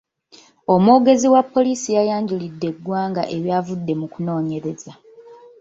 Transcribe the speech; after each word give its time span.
Omwogezi 0.73 1.27
wa 1.33 1.41
poliisi 1.53 1.89
yayanjulidde 1.97 2.65
eggwanga 2.71 3.23
ebyavudde 3.35 3.93
mu 3.99 4.07
kunoonyereza. 4.13 4.93